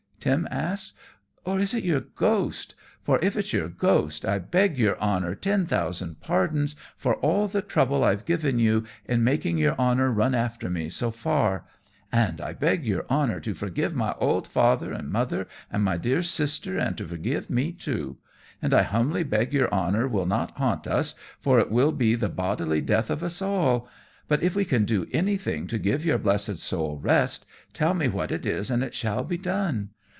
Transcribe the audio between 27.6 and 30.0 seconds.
tell me what it is and it shall be done.